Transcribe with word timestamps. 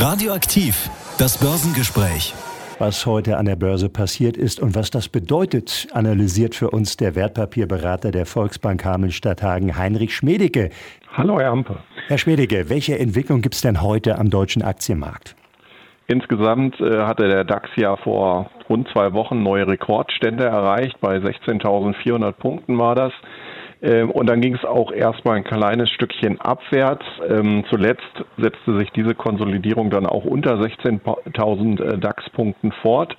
Radioaktiv, 0.00 0.88
das 1.18 1.38
Börsengespräch. 1.38 2.32
Was 2.78 3.04
heute 3.04 3.36
an 3.36 3.46
der 3.46 3.56
Börse 3.56 3.88
passiert 3.88 4.36
ist 4.36 4.60
und 4.60 4.76
was 4.76 4.92
das 4.92 5.08
bedeutet, 5.08 5.88
analysiert 5.92 6.54
für 6.54 6.70
uns 6.70 6.96
der 6.96 7.16
Wertpapierberater 7.16 8.12
der 8.12 8.24
Volksbank 8.24 8.84
Hameln-Stadthagen, 8.84 9.76
Heinrich 9.76 10.14
Schmedecke. 10.14 10.70
Hallo, 11.14 11.40
Herr 11.40 11.50
Ampe. 11.50 11.80
Herr 12.06 12.16
Schmedecke, 12.16 12.70
welche 12.70 12.96
Entwicklung 12.96 13.42
gibt 13.42 13.56
es 13.56 13.60
denn 13.60 13.82
heute 13.82 14.20
am 14.20 14.30
deutschen 14.30 14.62
Aktienmarkt? 14.62 15.34
Insgesamt 16.06 16.80
äh, 16.80 17.02
hatte 17.02 17.26
der 17.26 17.42
DAX 17.42 17.68
ja 17.74 17.96
vor 17.96 18.52
rund 18.68 18.88
zwei 18.92 19.12
Wochen 19.14 19.42
neue 19.42 19.66
Rekordstände 19.66 20.44
erreicht. 20.44 21.00
Bei 21.00 21.16
16.400 21.16 22.30
Punkten 22.30 22.78
war 22.78 22.94
das. 22.94 23.12
Ähm, 23.82 24.10
und 24.10 24.28
dann 24.28 24.40
ging 24.40 24.54
es 24.54 24.64
auch 24.64 24.92
erstmal 24.92 25.36
ein 25.36 25.44
kleines 25.44 25.90
Stückchen 25.90 26.40
abwärts. 26.40 27.04
Ähm, 27.28 27.64
zuletzt 27.70 28.24
setzte 28.36 28.76
sich 28.78 28.90
diese 28.90 29.14
Konsolidierung 29.14 29.90
dann 29.90 30.06
auch 30.06 30.24
unter 30.24 30.54
16.000 30.54 31.82
äh, 31.82 31.98
DAX-Punkten 31.98 32.72
fort. 32.82 33.16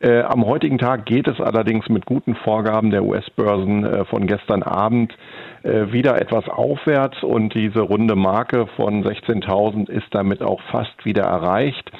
Äh, 0.00 0.20
am 0.22 0.46
heutigen 0.46 0.78
Tag 0.78 1.06
geht 1.06 1.26
es 1.26 1.40
allerdings 1.40 1.88
mit 1.88 2.06
guten 2.06 2.36
Vorgaben 2.36 2.90
der 2.90 3.04
US-Börsen 3.04 3.84
äh, 3.84 4.04
von 4.04 4.26
gestern 4.26 4.62
Abend 4.62 5.16
wieder 5.64 6.20
etwas 6.20 6.48
aufwärts 6.48 7.20
und 7.24 7.52
diese 7.52 7.80
runde 7.80 8.14
Marke 8.14 8.68
von 8.76 9.04
16.000 9.04 9.90
ist 9.90 10.06
damit 10.12 10.40
auch 10.40 10.60
fast 10.70 11.04
wieder 11.04 11.24
erreicht. 11.24 11.90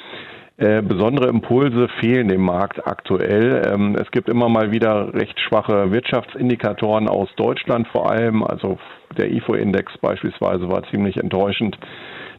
Äh, 0.59 0.81
besondere 0.81 1.29
Impulse 1.29 1.87
fehlen 2.01 2.27
dem 2.27 2.41
Markt 2.41 2.85
aktuell. 2.85 3.65
Ähm, 3.65 3.95
es 3.95 4.11
gibt 4.11 4.27
immer 4.27 4.49
mal 4.49 4.73
wieder 4.73 5.13
recht 5.13 5.39
schwache 5.39 5.89
Wirtschaftsindikatoren 5.93 7.07
aus 7.07 7.29
Deutschland 7.37 7.87
vor 7.87 8.11
allem. 8.11 8.43
Also 8.43 8.77
der 9.17 9.31
IFO-Index 9.31 9.97
beispielsweise 9.99 10.69
war 10.69 10.83
ziemlich 10.91 11.15
enttäuschend, 11.15 11.79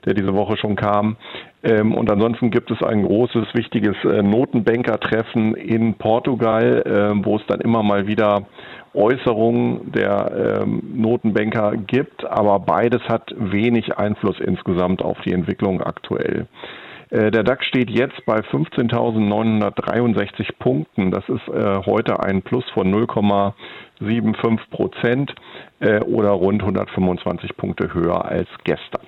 der 0.04 0.12
diese 0.12 0.34
Woche 0.34 0.58
schon 0.58 0.76
kam. 0.76 1.16
Ähm, 1.62 1.94
und 1.94 2.10
ansonsten 2.10 2.50
gibt 2.50 2.70
es 2.70 2.82
ein 2.82 3.04
großes, 3.04 3.54
wichtiges 3.54 3.96
äh, 4.04 4.22
Notenbankertreffen 4.22 5.54
in 5.54 5.94
Portugal, 5.94 6.82
äh, 6.84 7.24
wo 7.24 7.36
es 7.36 7.46
dann 7.46 7.62
immer 7.62 7.82
mal 7.82 8.06
wieder 8.06 8.42
Äußerungen 8.92 9.92
der 9.92 10.60
ähm, 10.62 10.82
Notenbanker 10.94 11.72
gibt. 11.86 12.26
Aber 12.26 12.58
beides 12.58 13.00
hat 13.08 13.34
wenig 13.38 13.96
Einfluss 13.96 14.38
insgesamt 14.40 15.00
auf 15.00 15.16
die 15.24 15.32
Entwicklung 15.32 15.80
aktuell. 15.80 16.46
Äh, 17.10 17.30
der 17.30 17.42
DAX 17.42 17.66
steht 17.66 17.90
jetzt 17.90 18.24
bei 18.24 18.40
15.963 18.40 20.48
Punkten. 20.58 21.10
Das 21.10 21.28
ist 21.28 21.46
äh, 21.48 21.82
heute 21.84 22.20
ein 22.20 22.42
Plus 22.42 22.64
von 22.72 22.92
0,75 22.92 24.58
Prozent 24.70 25.34
äh, 25.80 26.00
oder 26.00 26.30
rund 26.30 26.62
125 26.62 27.56
Punkte 27.56 27.92
höher 27.92 28.24
als 28.24 28.48
gestern. 28.64 29.06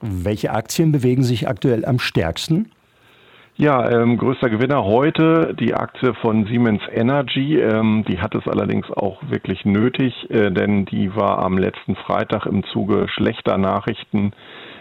Welche 0.00 0.52
Aktien 0.52 0.92
bewegen 0.92 1.22
sich 1.22 1.48
aktuell 1.48 1.84
am 1.84 1.98
stärksten? 1.98 2.70
Ja, 3.58 3.90
ähm, 3.90 4.18
größter 4.18 4.50
Gewinner 4.50 4.84
heute 4.84 5.56
die 5.58 5.72
Aktie 5.72 6.12
von 6.12 6.44
Siemens 6.44 6.82
Energy. 6.92 7.58
Ähm, 7.58 8.04
die 8.06 8.20
hat 8.20 8.34
es 8.34 8.46
allerdings 8.46 8.90
auch 8.90 9.18
wirklich 9.30 9.64
nötig, 9.64 10.30
äh, 10.30 10.50
denn 10.50 10.84
die 10.84 11.16
war 11.16 11.38
am 11.38 11.56
letzten 11.56 11.96
Freitag 11.96 12.44
im 12.44 12.64
Zuge 12.64 13.08
schlechter 13.08 13.56
Nachrichten 13.56 14.32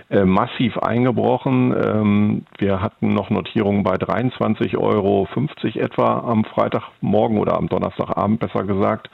massiv 0.09 0.77
eingebrochen. 0.77 1.73
Ähm, 1.73 2.45
wir 2.57 2.81
hatten 2.81 3.13
noch 3.13 3.29
Notierungen 3.29 3.83
bei 3.83 3.95
23,50 3.95 4.77
Euro 4.77 5.27
etwa 5.75 6.19
am 6.19 6.45
Freitagmorgen 6.45 7.39
oder 7.39 7.57
am 7.57 7.67
Donnerstagabend 7.69 8.39
besser 8.39 8.63
gesagt. 8.63 9.09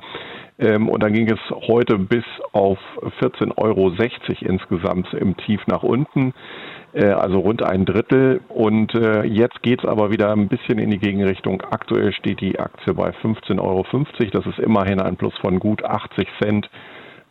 Ähm, 0.59 0.89
und 0.89 1.02
dann 1.02 1.14
ging 1.14 1.30
es 1.30 1.39
heute 1.67 1.97
bis 1.97 2.25
auf 2.52 2.78
14,60 3.22 3.58
Euro 3.58 3.92
insgesamt 4.42 5.14
im 5.14 5.38
Tief 5.38 5.62
nach 5.67 5.84
unten 5.84 6.34
äh, 6.94 7.06
also 7.06 7.39
rund 7.39 7.64
ein 7.64 7.86
Drittel. 7.86 8.42
Und 8.50 8.94
äh, 8.95 9.23
jetzt 9.23 9.62
geht 9.64 9.84
es 9.84 9.89
aber 9.89 10.12
wieder 10.12 10.31
ein 10.31 10.47
bisschen 10.47 10.78
in 10.78 10.92
die 10.92 11.00
Gegenrichtung. 11.00 11.62
Aktuell 11.62 12.14
steht 12.14 12.42
die 12.42 12.59
Aktie 12.59 12.94
bei 12.94 13.09
15,50 13.09 13.59
Euro. 13.59 13.86
Das 14.31 14.45
ist 14.45 14.59
immerhin 14.59 15.02
ein 15.02 15.17
Plus 15.17 15.34
von 15.39 15.59
gut 15.59 15.84
80 15.84 16.28
Cent 16.41 16.69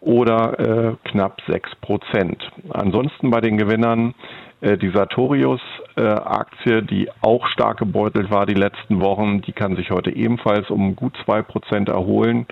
oder 0.00 0.59
äh, 0.59 0.97
knapp 1.11 1.41
6 1.47 1.77
Prozent. 1.83 2.43
Ansonsten 2.71 3.31
bei 3.31 3.41
den 3.41 3.59
Gewinnern 3.59 4.15
äh, 4.61 4.78
die 4.78 4.91
Sartorius-Aktie, 4.91 6.78
äh, 6.78 6.83
die 6.83 7.09
auch 7.21 7.47
stark 7.49 7.78
gebeutelt 7.78 8.31
war 8.31 8.47
die 8.47 8.55
letzten 8.55 9.00
Wochen, 9.00 9.43
die 9.43 9.53
kann 9.53 9.77
sich 9.77 9.91
heute 9.91 10.15
ebenfalls 10.15 10.71
um 10.71 10.97
gut 10.97 11.16
2 11.25 11.43
Prozent 11.43 11.89
erholen. 11.89 12.47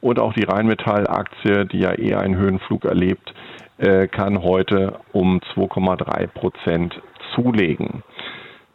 Und 0.00 0.18
auch 0.18 0.34
die 0.34 0.44
Rheinmetall-Aktie, 0.44 1.64
die 1.66 1.78
ja 1.78 1.92
eher 1.92 2.20
einen 2.20 2.36
Höhenflug 2.36 2.84
erlebt, 2.84 3.32
äh, 3.78 4.06
kann 4.06 4.42
heute 4.42 4.98
um 5.12 5.40
2,3 5.54 6.26
Prozent 6.26 7.00
zulegen. 7.34 8.02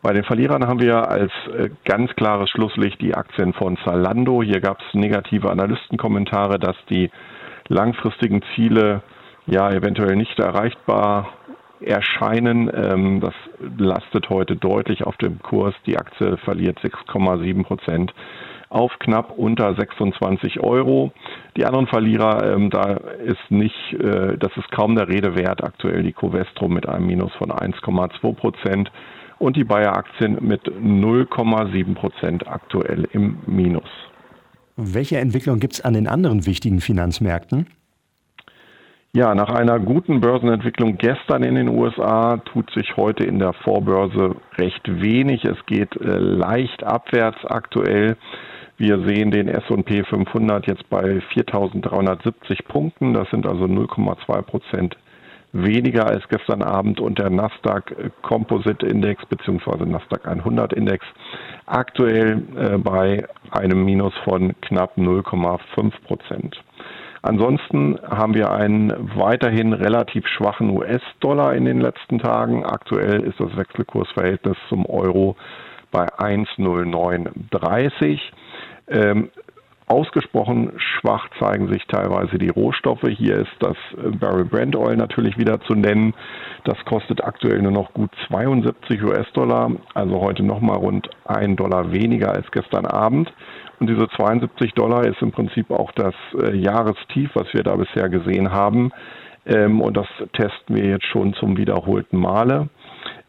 Bei 0.01 0.13
den 0.13 0.23
Verlierern 0.23 0.65
haben 0.65 0.81
wir 0.81 1.09
als 1.09 1.31
äh, 1.57 1.69
ganz 1.85 2.13
klares 2.15 2.49
Schlusslicht 2.49 3.01
die 3.01 3.15
Aktien 3.15 3.53
von 3.53 3.77
Zalando. 3.83 4.41
Hier 4.41 4.61
gab 4.61 4.79
es 4.79 4.93
negative 4.93 5.51
Analystenkommentare, 5.51 6.57
dass 6.57 6.77
die 6.89 7.11
langfristigen 7.69 8.41
Ziele 8.53 9.01
ja 9.47 9.71
eventuell 9.71 10.15
nicht 10.15 10.37
erreichbar 10.39 11.29
erscheinen. 11.79 12.69
Ähm, 12.73 13.21
das 13.21 13.33
lastet 13.77 14.29
heute 14.29 14.55
deutlich 14.55 15.05
auf 15.05 15.17
dem 15.17 15.39
Kurs. 15.39 15.73
Die 15.85 15.97
Aktie 15.97 16.37
verliert 16.37 16.79
6,7 16.79 17.63
Prozent 17.63 18.13
auf 18.69 18.91
knapp 18.99 19.31
unter 19.35 19.73
26 19.73 20.59
Euro. 20.59 21.11
Die 21.57 21.65
anderen 21.65 21.87
Verlierer, 21.87 22.53
ähm, 22.53 22.69
da 22.69 22.97
ist 23.23 23.49
nicht, 23.49 23.93
äh, 23.93 24.37
das 24.37 24.55
ist 24.57 24.71
kaum 24.71 24.95
der 24.95 25.07
Rede 25.07 25.35
wert. 25.35 25.63
Aktuell 25.63 26.03
die 26.03 26.13
Covestro 26.13 26.67
mit 26.67 26.87
einem 26.87 27.07
Minus 27.07 27.33
von 27.33 27.51
1,2 27.51 28.35
Prozent 28.35 28.91
und 29.39 29.55
die 29.55 29.63
Bayer-Aktien 29.63 30.37
mit 30.41 30.67
0,7 30.67 31.95
Prozent 31.95 32.47
aktuell 32.47 33.07
im 33.13 33.39
Minus. 33.47 33.89
Welche 34.81 35.17
Entwicklung 35.17 35.59
gibt 35.59 35.73
es 35.73 35.81
an 35.81 35.93
den 35.93 36.07
anderen 36.07 36.45
wichtigen 36.45 36.79
Finanzmärkten? 36.79 37.67
Ja, 39.11 39.35
nach 39.35 39.49
einer 39.49 39.77
guten 39.77 40.21
Börsenentwicklung 40.21 40.97
gestern 40.97 41.43
in 41.43 41.55
den 41.55 41.67
USA 41.67 42.37
tut 42.37 42.71
sich 42.71 42.95
heute 42.95 43.25
in 43.25 43.39
der 43.39 43.51
Vorbörse 43.51 44.35
recht 44.57 44.83
wenig. 44.85 45.43
Es 45.43 45.57
geht 45.65 45.95
äh, 45.97 46.17
leicht 46.17 46.83
abwärts 46.83 47.43
aktuell. 47.43 48.15
Wir 48.77 49.05
sehen 49.05 49.31
den 49.31 49.49
S&P 49.49 50.05
500 50.05 50.65
jetzt 50.67 50.89
bei 50.89 51.21
4.370 51.33 52.63
Punkten. 52.65 53.13
Das 53.13 53.29
sind 53.31 53.45
also 53.45 53.65
0,2 53.65 54.41
Prozent 54.43 54.95
weniger 55.51 56.07
als 56.07 56.27
gestern 56.29 56.61
Abend 56.61 56.99
und 56.99 57.19
der 57.19 57.29
Nasdaq 57.29 57.95
Composite 58.21 58.85
Index 58.85 59.25
bzw. 59.25 59.85
Nasdaq 59.85 60.27
100 60.27 60.73
Index 60.73 61.05
aktuell 61.65 62.43
äh, 62.55 62.77
bei 62.77 63.25
einem 63.51 63.83
Minus 63.83 64.13
von 64.23 64.53
knapp 64.61 64.97
0,5 64.97 65.91
Prozent. 66.05 66.61
Ansonsten 67.21 67.99
haben 68.01 68.33
wir 68.33 68.51
einen 68.51 69.11
weiterhin 69.15 69.73
relativ 69.73 70.25
schwachen 70.27 70.69
US-Dollar 70.69 71.53
in 71.53 71.65
den 71.65 71.81
letzten 71.81 72.19
Tagen. 72.19 72.65
Aktuell 72.65 73.23
ist 73.23 73.37
das 73.39 73.57
Wechselkursverhältnis 73.57 74.55
zum 74.69 74.85
Euro 74.85 75.35
bei 75.91 76.05
1,0930. 76.05 78.19
Ähm, 78.87 79.29
Ausgesprochen 79.89 80.73
schwach 80.77 81.27
zeigen 81.39 81.67
sich 81.67 81.85
teilweise 81.87 82.37
die 82.37 82.49
Rohstoffe. 82.49 83.07
Hier 83.09 83.37
ist 83.37 83.55
das 83.59 83.75
Barrel 84.19 84.45
Brand 84.45 84.75
Oil 84.75 84.95
natürlich 84.95 85.37
wieder 85.39 85.59
zu 85.61 85.73
nennen. 85.73 86.13
Das 86.63 86.77
kostet 86.85 87.23
aktuell 87.23 87.59
nur 87.61 87.71
noch 87.71 87.91
gut 87.93 88.11
72 88.27 89.03
US-Dollar, 89.03 89.71
also 89.95 90.21
heute 90.21 90.43
nochmal 90.43 90.77
rund 90.77 91.09
ein 91.25 91.55
Dollar 91.55 91.91
weniger 91.91 92.31
als 92.31 92.49
gestern 92.51 92.85
Abend. 92.85 93.33
Und 93.79 93.89
diese 93.89 94.07
72 94.09 94.73
Dollar 94.73 95.05
ist 95.05 95.21
im 95.21 95.31
Prinzip 95.31 95.71
auch 95.71 95.91
das 95.93 96.13
äh, 96.39 96.55
Jahrestief, 96.55 97.31
was 97.33 97.51
wir 97.53 97.63
da 97.63 97.75
bisher 97.75 98.09
gesehen 98.09 98.51
haben. 98.51 98.91
Ähm, 99.47 99.81
und 99.81 99.97
das 99.97 100.07
testen 100.33 100.75
wir 100.75 100.85
jetzt 100.85 101.05
schon 101.05 101.33
zum 101.33 101.57
wiederholten 101.57 102.17
Male. 102.17 102.69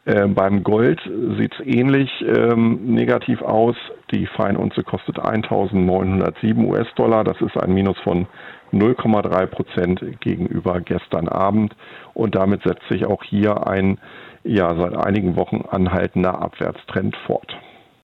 Äh, 0.07 0.27
beim 0.29 0.63
Gold 0.63 1.01
sieht 1.39 1.53
es 1.55 1.67
ähnlich 1.67 2.11
ähm, 2.23 2.95
negativ 2.95 3.43
aus. 3.43 3.77
Die 4.13 4.27
Feinunze 4.27 4.83
kostet 4.83 5.19
1.907 5.19 6.65
US-Dollar. 6.65 7.25
Das 7.25 7.41
ist 7.41 7.57
ein 7.57 7.75
Minus 7.75 7.99
von 8.01 8.27
0,3 8.73 9.47
Prozent 9.47 10.21
gegenüber 10.21 10.81
gestern 10.81 11.29
Abend. 11.29 11.75
Und 12.15 12.35
damit 12.35 12.63
setzt 12.63 12.89
sich 12.89 13.05
auch 13.07 13.23
hier 13.23 13.67
ein 13.67 13.99
ja, 14.43 14.75
seit 14.75 14.97
einigen 14.97 15.37
Wochen 15.37 15.65
anhaltender 15.69 16.41
Abwärtstrend 16.41 17.15
fort. 17.27 17.55